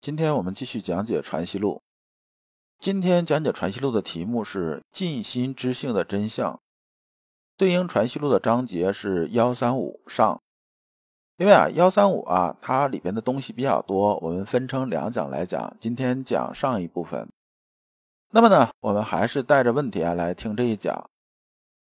[0.00, 1.74] 今天我们继续讲解《传习录》。
[2.78, 6.60] 今天讲解《传习录》的题目是“尽心知性的真相”，
[7.56, 10.40] 对应《传习录》的章节是幺三五上。
[11.38, 15.76] 因为啊，幺三五啊，它里边的东西比较多，我们分成两讲来讲。
[15.80, 17.28] 今天讲上一部分。
[18.30, 21.10] 那么呢，我们还是带着问题啊来听这一讲。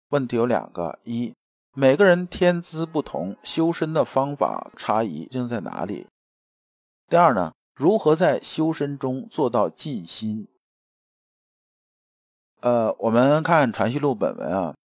[0.08, 1.32] 问题有两个：一，
[1.72, 6.06] 每个人天资不同，修身的方法差异究竟在哪里？
[7.08, 7.52] 第二呢？
[7.80, 10.46] 如何在修身中做到尽心？
[12.60, 14.76] 呃，我们看《传习录》本文啊，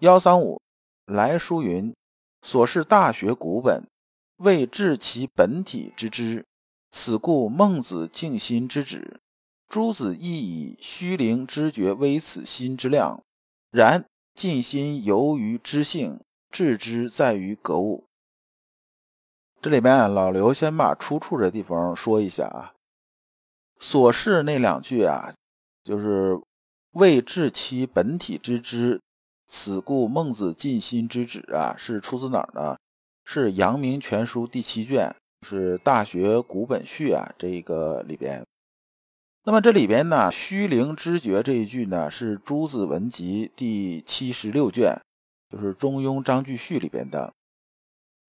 [0.00, 0.60] 幺三五
[1.06, 1.94] 来书云
[2.44, 3.88] ：“所是大学古本，
[4.36, 6.44] 为治其本体之知，
[6.90, 9.22] 此故孟子静心之旨。
[9.66, 13.22] 诸子亦以虚灵知觉为此心之量。
[13.70, 18.04] 然尽心由于知性，致知在于格物。”
[19.64, 22.74] 这里边啊老刘先把出处的地方说一下啊。
[23.80, 25.32] 所示那两句啊，
[25.82, 26.38] 就是
[26.90, 29.00] 未至其本体之知，
[29.46, 32.76] 此故孟子尽心之旨啊，是出自哪儿呢？
[33.24, 38.44] 是《阳明全书》第七卷，是《大学古本序》啊这个里边。
[39.44, 45.00] 那么这里边呢，虚灵知觉这一句呢，是《诸子文集》第七十六卷，
[45.50, 47.32] 就是《中庸章句序》里边的。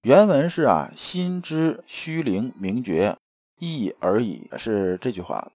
[0.05, 3.17] 原文是啊，心之虚灵明觉，
[3.57, 5.51] 意而已，是这句话。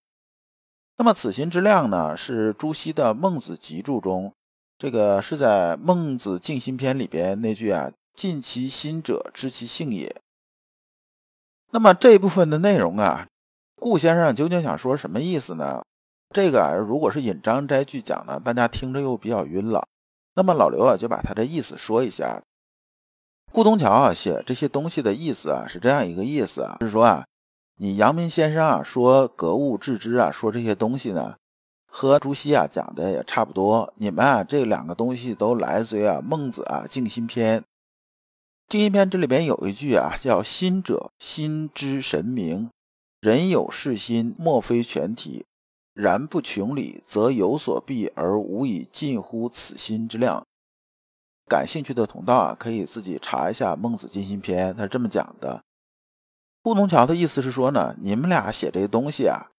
[0.99, 4.35] 那么此心之量呢，是朱熹的《孟子集注》中，
[4.77, 10.13] 这个是在《孟子静心篇》里边那句啊，“尽其心者，知其性也”。
[11.71, 13.29] 那么这一部分的内容啊，
[13.77, 15.81] 顾先生究竟想说什么意思呢？
[16.35, 19.87] 这个啊，如果是引章摘句讲呢，大家听着又比较晕了。
[20.35, 22.43] 那么老刘啊，就把他的意思说一下。
[23.53, 27.25] 顾东桥啊写这些东西的意思啊是这样一个意思啊，是说啊，
[27.79, 31.35] 你阳明先生啊说格物致知啊说这些东西呢，
[31.87, 33.93] 和朱熹啊讲的也差不多。
[33.97, 37.65] 你们啊这两个东西都来自于啊孟子啊静心篇。
[38.69, 42.71] 静心篇这里边有一句啊叫心者心之神明，
[43.21, 45.45] 人有是心，莫非全体。
[45.93, 50.47] 然不穷理，则有所避而无以近乎此心之量。
[51.51, 55.61] 感兴趣的同道啊，可以自己查一下《孟子尽心篇》，他是这么讲的。
[56.63, 59.51] 顾东桥的意思是说呢，你们俩写这些东西啊，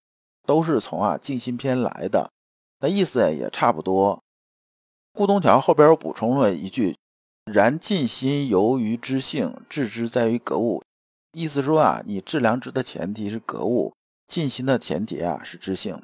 [0.48, 2.32] 都是从啊《静心篇》来的，
[2.80, 4.24] 那意思也差不多。
[5.12, 6.98] 顾东桥后边又补充了一句
[7.52, 10.82] ：“然尽心由于知性，致知在于格物。”
[11.34, 13.94] 意思说啊，你致良知的前提是格物，
[14.28, 16.02] 尽心的前提啊是知性。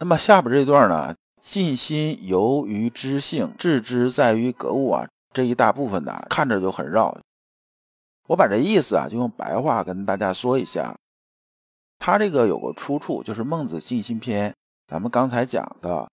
[0.00, 1.14] 那么下边这段呢？
[1.40, 7.16] 尽心由于知性，致知在于格物啊，这一大部分呢，看着就很绕。
[8.26, 10.94] 我把这意思啊，就用白话跟大家说一下。
[11.98, 14.50] 他这个有个出处，就是《孟子尽心篇》，
[14.86, 16.08] 咱们刚才讲的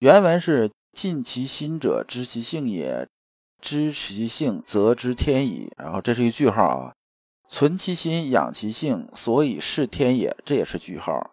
[0.00, 3.06] 原文是：“尽其心者，知其性也；
[3.60, 6.92] 知其性，则知天矣。”然后这是一句号啊
[7.48, 11.30] ，“存其心，养其性，所以是天也。”这也是句号。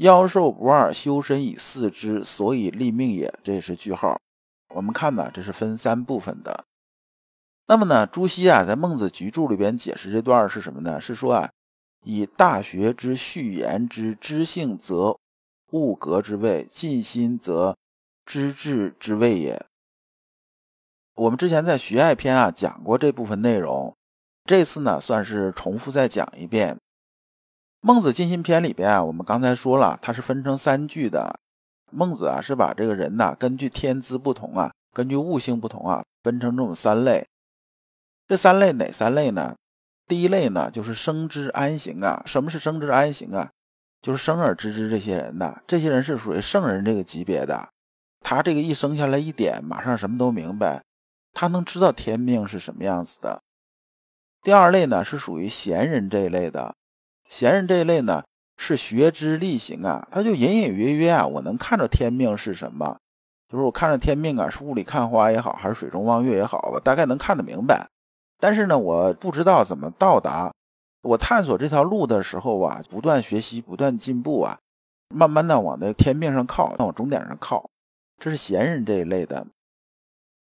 [0.00, 3.30] 妖兽不二，修身以四之，所以立命也。
[3.44, 4.18] 这也是句号。
[4.74, 6.64] 我们看呢，这是分三部分的。
[7.66, 10.98] 那么呢，朱熹啊，在《孟子集注》里边解释这段是什么呢？
[10.98, 11.50] 是说啊，
[12.02, 15.18] 以大学之序言之，知性则
[15.72, 17.76] 物格之谓，尽心则
[18.24, 19.62] 知至之谓也。
[21.14, 23.94] 我们之前在学爱篇啊讲过这部分内容，
[24.46, 26.78] 这次呢算是重复再讲一遍。
[27.82, 31.40] 孟子尽心篇里边啊，我们刚才说了，它是分成三句的。
[31.90, 37.26] 孟子啊是把这个人呐，根据天资不同啊，根据悟性不同啊，分成这种三类。
[38.28, 39.56] 这三类哪三类呢？
[40.06, 42.22] 第一类呢，就是生之安行啊。
[42.26, 43.50] 什么是生之安行啊？
[44.02, 47.66] 就是生而知之这些人呐，这些人是属于圣人这个级别的。
[48.20, 50.82] 他这个一生下来一点，马上什么都明白，
[51.32, 53.40] 他能知道天命是什么样子的。
[54.42, 56.74] 第二类呢，是属于贤人这一类的。
[57.30, 58.24] 闲人这一类呢，
[58.58, 62.98] 是学之力行啊，他就隐隐约约啊，我能看着天命是什么，
[63.48, 67.86] 就是我看着天命啊，是雾里看花也好，还是水中望月也好，我大概能看得明白。
[68.40, 70.52] 但是呢，我不知道怎么到达，
[71.02, 74.58] 我探索这条路的时候啊，不断学习，不断进步啊，
[75.14, 77.70] 慢慢的往那天命上靠，往终点上靠。
[78.18, 79.46] 这是闲人这一类的。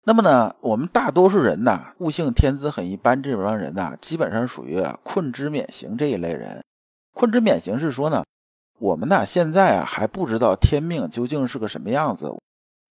[0.04, 6.62] 那么呢，我们大多数人呐，悟性天资很一般，这帮人呐，基本上属于困之免行这一类人。
[7.18, 8.22] 困之免行是说呢，
[8.78, 12.32] 我们呢现在啊还不知道天命究竟是个什么样子，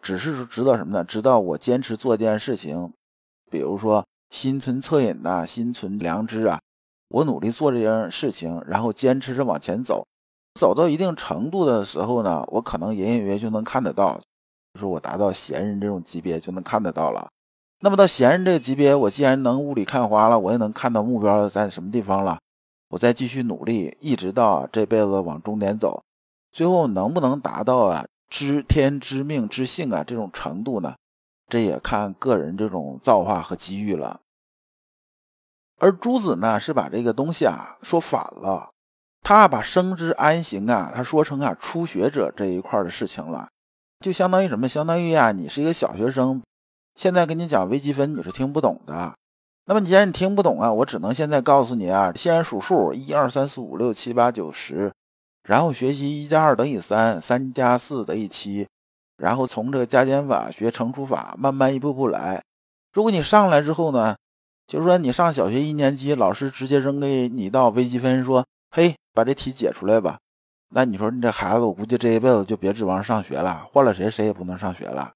[0.04, 1.02] 只是知道什么呢？
[1.02, 2.92] 知道我坚持做一件事情，
[3.50, 6.60] 比如说心存恻隐呐，心存良知啊。
[7.08, 10.06] 我努力做这件事情，然后坚持着往前走，
[10.56, 14.20] 走到一定程度的时候呢，我可能隐隐约约就能看得到，
[14.74, 17.30] 就是我达到贤人这种级别就能看得到了。
[17.80, 22.38] 那么到贤人这个级别，我既然能雾里看花了，我也能看到目标在什么地方了，
[22.90, 26.04] 我再继续努力，一直到这辈子往终点走，
[26.52, 30.96] 最后能不能达到啊知天知命知性啊这种程度呢？
[31.50, 34.20] 这也看个人这种造化和机遇了。
[35.80, 38.70] 而朱子呢，是把这个东西啊说反了，
[39.22, 43.48] 他把生之安行啊，他说成啊初学者这一块的事情了，
[44.00, 44.68] 就相当于什么？
[44.68, 46.42] 相当于啊，你是一个小学生，
[46.96, 49.14] 现在跟你讲微积分，你是听不懂的。
[49.70, 54.94] 那么既然你听不懂啊，我只能现在告诉你啊，先数数，一二三四五六七八九十，
[55.44, 58.66] 然后学习一加二等于三，三加四等于七，
[59.18, 62.42] 然后从这个加减法学乘除法，慢慢一步步来。
[62.94, 64.16] 如果你上来之后呢？
[64.68, 70.18] 就是说，你上小学一年级，老师直接扔给你一道微积分，说：“嘿，把这题解出来吧。”
[70.76, 75.14] 那你说你这孩子，我估计这一辈子就别指望上学了，换了谁谁也不能上学了。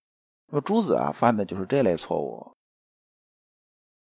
[0.49, 2.49] 那么朱子啊，犯的就是这类错误。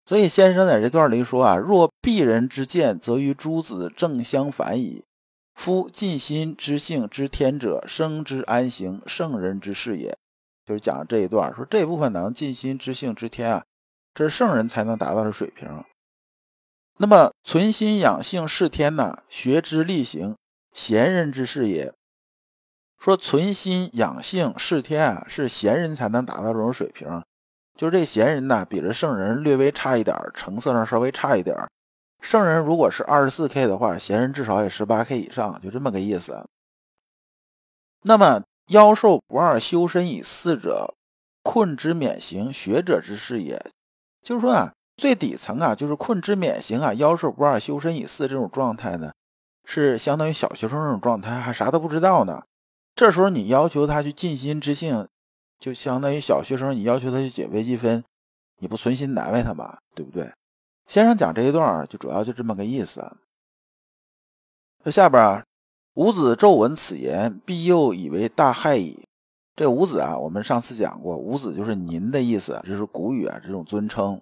[0.10, 5.06] 所以先生在这段里说啊：“若鄙人之见，则与诸子正相反矣。
[5.54, 10.18] 夫尽心之性之天者，生之安行，圣人之事也。”
[10.66, 13.64] 就是讲这一段，说这部分能尽心之性之天啊。
[14.16, 15.70] 这是圣人才能达到的水平。
[16.98, 19.22] 那么存心养性是天呢？
[19.30, 20.36] 学之力行，
[20.74, 21.94] 贤人之事也。
[22.98, 27.22] 说存心养性是天啊，是贤人才能达到这种水平。
[27.80, 31.56] 就是这贤人呢，比这圣人略微差一点，成色上稍微差一点。
[32.20, 36.46] 圣人如果是二十四 K 的话，贤人至少也十八 K 以上，就这么个意思。
[38.02, 40.94] 那么妖兽不二，修身以四者，
[41.42, 43.58] 困之免行，学者之事也。
[44.22, 49.14] 就是说啊，最底层啊，就是困之免行啊，妖兽不二，修身以四这种状态呢，
[49.64, 52.44] 是相当于小学生这种状态，还啥都不知道呢。
[52.94, 55.08] 这时候你要求他去尽心知性，
[55.60, 58.04] 就相当于小学生，你要求他去解微积分，
[58.60, 59.78] 你不存心难为他吗？
[59.94, 60.32] 对不对？
[60.88, 63.06] 先生讲这一段就主要就这么个意思。
[64.84, 65.44] 这下边啊，
[65.96, 69.06] 伍子骤闻此言，必又以为大害矣。
[69.56, 74.20] 这五子啊，我们上次讲过，五子就是您的意思，这是古语啊，这种尊称。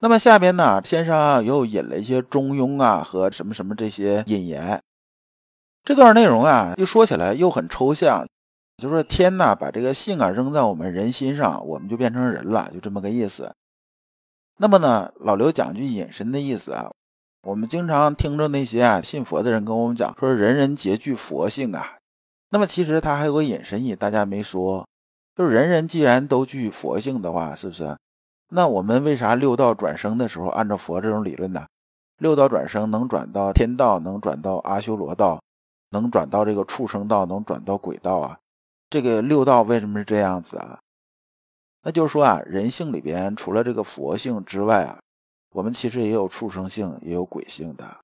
[0.00, 4.82] 那么下边呢，先生又引了一些中庸啊和什么什么这些引言。
[5.84, 8.26] 这段内容啊，一说起来又很抽象，
[8.76, 13.54] 就说天呐，把这个性啊扔在我们人心上，我们就变成人了，就这么个意思。
[14.58, 16.90] 那么呢，老刘讲句引申的意思啊，
[17.42, 21.98] 我们经常听着那些啊信佛的人跟我们讲说，人人皆具佛性啊。
[22.50, 24.86] 那么其实它还有个隐身意，大家没说，
[25.36, 27.96] 就是人人既然都具佛性的话，是不是？
[28.50, 31.66] 那我们为啥六道转生的时候，按照佛这种理论呢？
[32.18, 35.42] 六道转生能转到天道，能转到阿修罗道，
[35.90, 38.38] 能转到这个畜生道，能转到鬼道啊？
[38.94, 40.78] 这个六道为什么是这样子啊？
[41.82, 45.00] 那就是说啊，人性里边除了这个佛性之外啊，
[45.50, 47.98] 我们其实也有畜生性，也有鬼性的。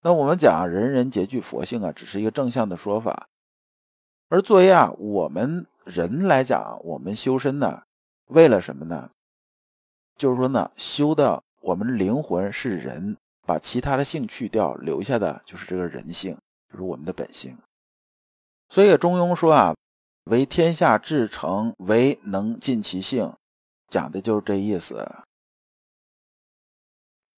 [0.00, 3.28] 那我们讲人人皆具佛性啊，只是一个正向的说法。
[4.30, 7.82] 而作为啊，我们人来讲，我们修身呢，
[8.28, 9.10] 为了什么呢？
[10.16, 16.34] 就是说呢，修的我们灵魂是人，把其他的性去掉，留下的就是这个人性，
[16.70, 17.54] 就是我们的本性。
[18.70, 19.74] 所以中庸说啊，
[20.24, 23.34] 为天下至诚，唯能尽其性，
[23.88, 25.10] 讲的就是这意思。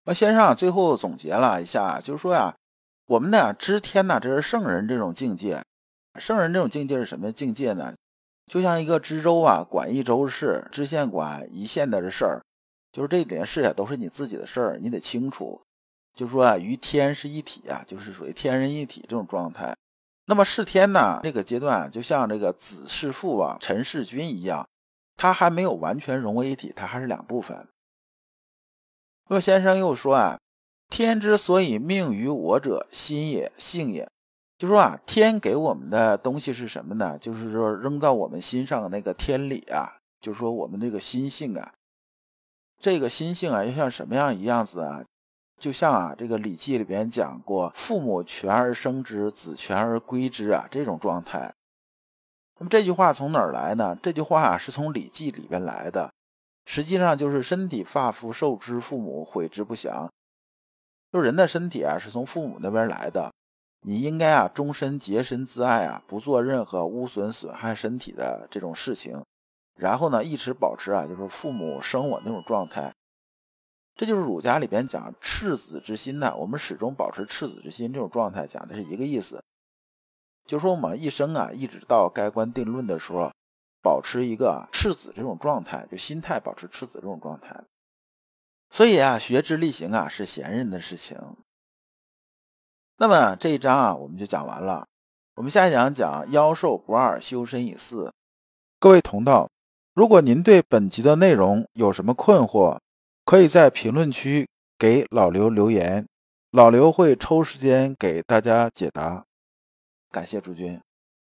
[0.04, 2.54] 那先生最后总结了一下，就是说呀，
[3.06, 5.62] 我们呢知天呢，这是圣人这种境界。
[6.18, 7.94] 圣人这种境界是什么境界呢？
[8.46, 12.42] 就像一个知州啊，管一州事，知县管一县的事儿，
[12.92, 15.58] 就是这点事啊，都是你自己的事儿，你得清楚。
[16.14, 19.74] 就说啊，与天是一体啊，就是属于天人一体这种状态。
[20.26, 24.66] 那么是天呢，这个阶段就像这个子是父啊，臣是君一样，
[25.16, 27.68] 他还没有完全融为一体，它还是两部分。
[29.28, 30.38] 那么先生又说啊，
[30.88, 34.08] 天之所以命于我者，心也，性也。
[34.56, 37.18] 就说啊，天给我们的东西是什么呢？
[37.18, 41.74] 就是说扔到我们心上的那个天理啊，就是说我们这个心性啊，
[42.80, 45.04] 这个心性啊，要像什么样一样子啊？
[45.60, 51.54] 就像啊，这个《礼记》里边讲过“父母权而生之，子权而归之”啊，这种状态。
[52.58, 53.96] 那么这句话从哪儿来呢？
[54.02, 56.12] 这句话啊是从《礼记》里边来的，
[56.66, 60.10] 实际上就是“身体发肤受之父母，悔之不祥”。
[61.12, 63.32] 就人的身体啊是从父母那边来的，
[63.82, 69.24] 你应该啊终身洁身自爱啊，不做任何污损损害身体的这种事情。
[69.76, 72.92] 然后呢，一直保持啊，就是父母生我那种状态。
[73.96, 76.34] 这就是儒家里边讲赤子之心呢。
[76.36, 79.42] 我们始终保持赤子之心这种状态，讲的是一个意思。
[80.46, 83.32] 就说我们一生啊，一直到盖棺定论的时候，
[83.80, 87.62] 保持一个赤子这种状态，就心态保持赤子这种状态。
[88.70, 91.16] 所以啊，学之力行啊，是贤人的事情。
[92.96, 94.86] 那么这一章啊，我们就讲完了。
[95.36, 98.12] 我们下一讲讲妖兽不二，修身以四。
[98.78, 99.48] 各位同道。
[99.94, 102.78] 如果您对本集的内容有什么困惑，
[103.24, 104.46] 可以在评论区
[104.78, 106.06] 给老刘留言，
[106.50, 109.24] 老刘会抽时间给大家解答。
[110.10, 110.80] 感谢诸君。